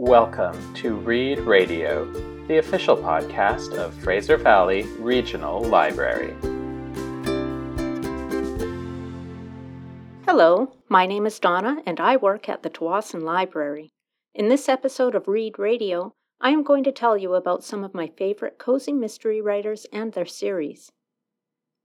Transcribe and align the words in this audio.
Welcome 0.00 0.74
to 0.74 0.94
Read 0.94 1.40
Radio, 1.40 2.04
the 2.46 2.58
official 2.58 2.96
podcast 2.96 3.74
of 3.74 3.92
Fraser 3.94 4.36
Valley 4.36 4.84
Regional 5.00 5.60
Library. 5.60 6.36
Hello, 10.24 10.72
my 10.88 11.04
name 11.04 11.26
is 11.26 11.40
Donna 11.40 11.82
and 11.84 11.98
I 11.98 12.16
work 12.16 12.48
at 12.48 12.62
the 12.62 12.70
Tsawwassen 12.70 13.22
Library. 13.22 13.90
In 14.36 14.48
this 14.48 14.68
episode 14.68 15.16
of 15.16 15.26
Read 15.26 15.58
Radio, 15.58 16.12
I 16.40 16.50
am 16.50 16.62
going 16.62 16.84
to 16.84 16.92
tell 16.92 17.18
you 17.18 17.34
about 17.34 17.64
some 17.64 17.82
of 17.82 17.92
my 17.92 18.06
favorite 18.06 18.56
cozy 18.56 18.92
mystery 18.92 19.40
writers 19.40 19.84
and 19.92 20.12
their 20.12 20.26
series. 20.26 20.92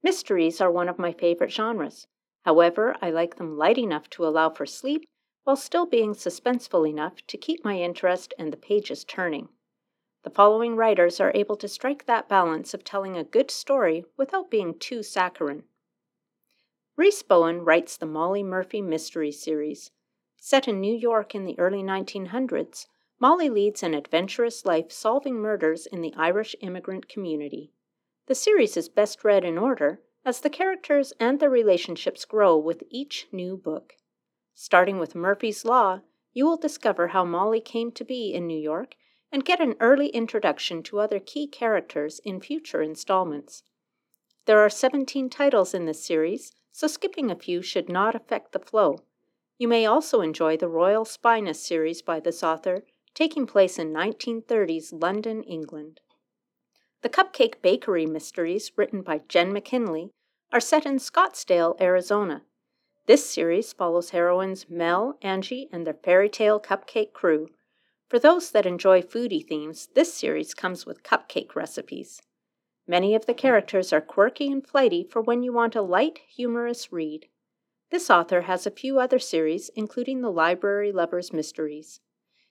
Mysteries 0.03 0.61
are 0.61 0.71
one 0.71 0.87
of 0.87 0.99
my 0.99 1.13
favorite 1.13 1.51
genres. 1.51 2.05
However, 2.45 2.95
I 3.01 3.09
like 3.09 3.37
them 3.37 3.57
light 3.57 3.79
enough 3.79 4.07
to 4.11 4.23
allow 4.23 4.51
for 4.51 4.67
sleep 4.67 5.07
while 5.43 5.55
still 5.55 5.85
being 5.85 6.13
suspenseful 6.13 6.87
enough 6.87 7.25
to 7.27 7.37
keep 7.37 7.63
my 7.63 7.77
interest 7.77 8.33
and 8.37 8.51
the 8.51 8.57
pages 8.57 9.03
turning. 9.03 9.49
The 10.23 10.29
following 10.29 10.75
writers 10.75 11.19
are 11.19 11.33
able 11.35 11.57
to 11.57 11.67
strike 11.67 12.05
that 12.05 12.29
balance 12.29 12.73
of 12.73 12.83
telling 12.83 13.17
a 13.17 13.25
good 13.25 13.51
story 13.51 14.05
without 14.15 14.49
being 14.49 14.79
too 14.79 15.03
saccharine. 15.03 15.63
Rhys 16.95 17.23
Bowen 17.23 17.65
writes 17.65 17.97
the 17.97 18.05
Molly 18.05 18.43
Murphy 18.43 18.81
Mystery 18.81 19.31
Series. 19.31 19.91
Set 20.37 20.67
in 20.67 20.79
New 20.79 20.95
York 20.95 21.33
in 21.35 21.43
the 21.43 21.59
early 21.59 21.81
1900s, 21.81 22.87
Molly 23.19 23.49
leads 23.49 23.83
an 23.83 23.93
adventurous 23.93 24.65
life 24.65 24.91
solving 24.91 25.35
murders 25.35 25.85
in 25.85 26.01
the 26.01 26.13
Irish 26.15 26.55
immigrant 26.61 27.09
community. 27.09 27.71
The 28.27 28.35
series 28.35 28.77
is 28.77 28.89
best 28.89 29.23
read 29.23 29.43
in 29.43 29.57
order, 29.57 30.01
as 30.23 30.39
the 30.39 30.49
characters 30.49 31.13
and 31.19 31.39
their 31.39 31.49
relationships 31.49 32.25
grow 32.25 32.57
with 32.57 32.83
each 32.89 33.27
new 33.31 33.57
book. 33.57 33.95
Starting 34.55 34.99
with 34.99 35.15
Murphy's 35.15 35.65
Law, 35.65 36.01
you 36.31 36.45
will 36.45 36.57
discover 36.57 37.07
how 37.07 37.25
Molly 37.25 37.59
came 37.59 37.91
to 37.91 38.03
be 38.03 38.33
in 38.33 38.47
New 38.47 38.59
York 38.59 38.95
and 39.31 39.45
get 39.45 39.59
an 39.59 39.75
early 39.79 40.09
introduction 40.09 40.83
to 40.83 40.99
other 40.99 41.19
key 41.19 41.47
characters 41.47 42.19
in 42.23 42.39
future 42.39 42.81
installments. 42.81 43.63
There 44.45 44.59
are 44.59 44.69
17 44.69 45.29
titles 45.29 45.73
in 45.73 45.85
this 45.85 46.05
series, 46.05 46.53
so 46.71 46.87
skipping 46.87 47.31
a 47.31 47.35
few 47.35 47.61
should 47.61 47.89
not 47.89 48.13
affect 48.13 48.51
the 48.51 48.59
flow. 48.59 48.99
You 49.57 49.67
may 49.67 49.85
also 49.85 50.21
enjoy 50.21 50.57
the 50.57 50.67
Royal 50.67 51.05
Spyness 51.05 51.55
series 51.55 52.01
by 52.01 52.19
this 52.19 52.43
author, 52.43 52.83
taking 53.13 53.47
place 53.47 53.79
in 53.79 53.93
1930s 53.93 54.89
London, 54.91 55.43
England. 55.43 56.01
The 57.01 57.09
Cupcake 57.09 57.61
Bakery 57.61 58.05
mysteries, 58.05 58.71
written 58.75 59.01
by 59.01 59.21
Jenn 59.27 59.51
McKinlay, 59.51 60.09
are 60.51 60.59
set 60.59 60.85
in 60.85 60.97
Scottsdale, 60.97 61.79
Arizona. 61.81 62.43
This 63.05 63.29
series 63.29 63.73
follows 63.73 64.11
heroines 64.11 64.69
Mel, 64.69 65.17
Angie, 65.21 65.67
and 65.73 65.85
their 65.85 65.93
fairy 65.93 66.29
tale 66.29 66.57
cupcake 66.57 67.11
crew. 67.11 67.49
For 68.07 68.17
those 68.17 68.51
that 68.51 68.65
enjoy 68.65 69.01
foodie 69.01 69.45
themes, 69.45 69.89
this 69.93 70.13
series 70.13 70.53
comes 70.53 70.85
with 70.85 71.03
cupcake 71.03 71.53
recipes. 71.53 72.21
Many 72.87 73.13
of 73.13 73.25
the 73.25 73.33
characters 73.33 73.91
are 73.91 73.99
quirky 73.99 74.49
and 74.49 74.65
flighty 74.65 75.03
for 75.03 75.21
when 75.21 75.43
you 75.43 75.51
want 75.51 75.75
a 75.75 75.81
light, 75.81 76.19
humorous 76.29 76.93
read. 76.93 77.27
This 77.91 78.09
author 78.09 78.41
has 78.41 78.65
a 78.65 78.71
few 78.71 78.99
other 78.99 79.19
series, 79.19 79.69
including 79.75 80.21
the 80.21 80.31
Library 80.31 80.93
Lovers 80.93 81.33
Mysteries. 81.33 81.99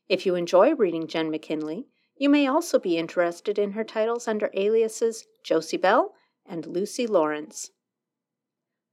If 0.09 0.27
you 0.27 0.35
enjoy 0.35 0.75
reading 0.75 1.07
Jenn 1.07 1.31
McKinlay, 1.31 1.87
you 2.17 2.29
may 2.29 2.47
also 2.47 2.79
be 2.79 2.99
interested 2.99 3.59
in 3.59 3.73
her 3.73 3.85
titles 3.85 4.29
under 4.29 4.51
aliases 4.53 5.27
Josie 5.43 5.79
Belle 5.79 6.15
and 6.45 6.67
Lucy 6.67 7.07
Lawrence. 7.07 7.71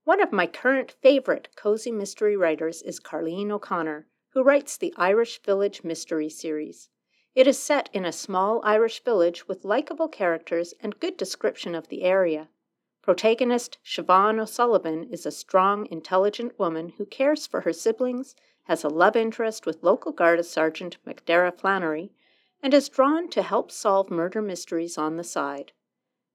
One 0.10 0.24
of 0.24 0.32
my 0.32 0.48
current 0.48 0.92
favorite 1.04 1.50
cozy 1.56 1.92
mystery 1.92 2.36
writers 2.36 2.82
is 2.82 3.00
Carlene 3.00 3.52
O'Connor, 3.52 4.08
who 4.30 4.42
writes 4.42 4.76
the 4.76 4.92
Irish 4.98 5.40
Village 5.44 5.84
Mystery 5.84 6.30
series. 6.30 6.90
It 7.36 7.46
is 7.46 7.60
set 7.60 7.92
in 7.94 8.06
a 8.06 8.12
small 8.12 8.60
Irish 8.64 9.04
village 9.04 9.48
with 9.48 9.64
likable 9.64 10.08
characters 10.08 10.74
and 10.80 11.00
good 11.00 11.16
description 11.16 11.76
of 11.76 11.90
the 11.90 12.02
area. 12.02 12.50
Protagonist 13.04 13.78
Siobhan 13.86 14.40
O'Sullivan 14.40 15.04
is 15.04 15.28
a 15.28 15.32
strong, 15.32 15.86
intelligent 15.92 16.58
woman 16.58 16.94
who 16.98 17.06
cares 17.06 17.46
for 17.46 17.62
her 17.62 17.72
siblings, 17.72 18.36
has 18.64 18.84
a 18.84 18.90
love 18.90 19.16
interest 19.16 19.68
with 19.68 19.84
local 19.84 20.12
Garda 20.12 20.44
Sergeant 20.44 20.98
Macdara 21.06 21.52
Flannery, 21.52 22.12
and 22.64 22.74
is 22.74 22.90
drawn 22.90 23.30
to 23.30 23.44
help 23.44 23.70
solve 23.70 24.10
murder 24.10 24.42
mysteries 24.42 24.98
on 24.98 25.18
the 25.18 25.24
side. 25.24 25.72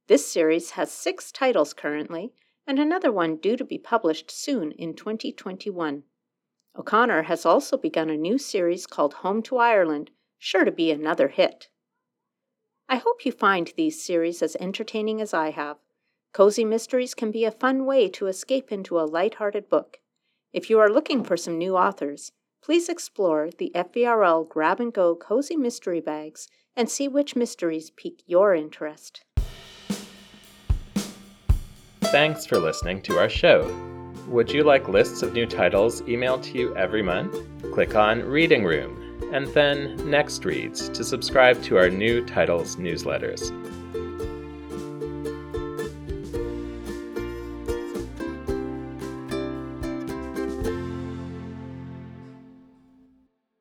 This 0.06 0.30
series 0.30 0.70
has 0.78 0.92
six 0.92 1.32
titles 1.32 1.74
currently, 1.74 2.34
and 2.66 2.78
another 2.78 3.12
one 3.12 3.36
due 3.36 3.56
to 3.56 3.64
be 3.64 3.78
published 3.78 4.30
soon 4.30 4.72
in 4.72 4.94
2021. 4.94 6.02
O'Connor 6.76 7.22
has 7.24 7.46
also 7.46 7.76
begun 7.76 8.10
a 8.10 8.16
new 8.16 8.38
series 8.38 8.86
called 8.86 9.14
Home 9.14 9.42
to 9.42 9.58
Ireland, 9.58 10.10
sure 10.38 10.64
to 10.64 10.72
be 10.72 10.90
another 10.90 11.28
hit. 11.28 11.68
I 12.88 12.96
hope 12.96 13.24
you 13.24 13.32
find 13.32 13.72
these 13.76 14.04
series 14.04 14.42
as 14.42 14.56
entertaining 14.60 15.20
as 15.20 15.32
I 15.32 15.50
have. 15.50 15.76
Cozy 16.32 16.64
mysteries 16.64 17.14
can 17.14 17.30
be 17.30 17.44
a 17.44 17.50
fun 17.50 17.86
way 17.86 18.08
to 18.08 18.26
escape 18.26 18.72
into 18.72 18.98
a 18.98 19.06
light-hearted 19.06 19.68
book. 19.68 19.98
If 20.52 20.68
you 20.68 20.78
are 20.80 20.90
looking 20.90 21.22
for 21.22 21.36
some 21.36 21.58
new 21.58 21.76
authors, 21.76 22.32
please 22.62 22.88
explore 22.88 23.50
the 23.56 23.70
FVRL 23.74 24.48
Grab 24.48 24.80
and 24.80 24.92
Go 24.92 25.14
Cozy 25.14 25.56
Mystery 25.56 26.00
Bags 26.00 26.48
and 26.76 26.90
see 26.90 27.08
which 27.08 27.36
mysteries 27.36 27.90
pique 27.90 28.22
your 28.26 28.54
interest. 28.54 29.24
Thanks 32.14 32.46
for 32.46 32.60
listening 32.60 33.02
to 33.02 33.18
our 33.18 33.28
show. 33.28 33.68
Would 34.28 34.48
you 34.48 34.62
like 34.62 34.86
lists 34.86 35.22
of 35.22 35.32
new 35.32 35.46
titles 35.46 36.00
emailed 36.02 36.44
to 36.44 36.56
you 36.56 36.76
every 36.76 37.02
month? 37.02 37.36
Click 37.72 37.96
on 37.96 38.22
Reading 38.22 38.62
Room 38.62 39.18
and 39.32 39.48
then 39.48 39.96
Next 40.08 40.44
Reads 40.44 40.88
to 40.90 41.02
subscribe 41.02 41.60
to 41.64 41.76
our 41.76 41.90
new 41.90 42.24
titles 42.24 42.76
newsletters. 42.76 43.50